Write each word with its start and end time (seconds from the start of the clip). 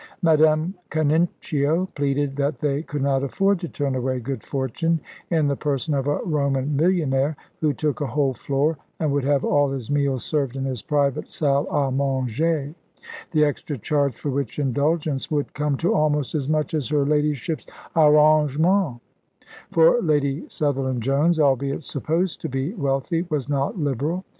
Madame 0.23 0.73
Canincio 0.89 1.85
pleaded 1.93 2.35
that 2.35 2.57
they 2.57 2.81
could 2.81 3.03
not 3.03 3.21
afford 3.21 3.59
to 3.59 3.67
turn 3.69 3.93
away 3.93 4.19
good 4.19 4.41
fortune 4.41 4.99
in 5.29 5.47
the 5.47 5.55
person 5.55 5.93
of 5.93 6.07
a 6.07 6.17
Roman 6.23 6.75
millionaire, 6.75 7.37
who 7.59 7.71
took 7.71 8.01
a 8.01 8.07
whole 8.07 8.33
floor, 8.33 8.79
and 8.99 9.11
would 9.11 9.23
have 9.25 9.45
all 9.45 9.69
his 9.69 9.91
meals 9.91 10.25
served 10.25 10.55
in 10.55 10.63
his 10.65 10.81
private 10.81 11.29
salle 11.29 11.67
à 11.67 11.95
manger, 11.95 12.73
the 13.29 13.45
extra 13.45 13.77
charge 13.77 14.15
for 14.15 14.31
which 14.31 14.57
indulgence 14.57 15.29
would 15.29 15.53
come 15.53 15.77
to 15.77 15.93
almost 15.93 16.33
as 16.33 16.49
much 16.49 16.73
as 16.73 16.87
her 16.87 17.05
ladyship's 17.05 17.67
"arrangement"; 17.95 18.99
for 19.69 20.01
Lady 20.01 20.45
Sutherland 20.49 21.03
Jones, 21.03 21.39
albeit 21.39 21.83
supposed 21.83 22.41
to 22.41 22.49
be 22.49 22.73
wealthy, 22.73 23.21
was 23.29 23.47
not 23.47 23.77
liberal. 23.77 24.25